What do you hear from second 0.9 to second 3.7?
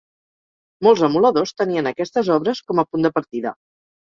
emuladors tenien aquestes obres com a punt de partida.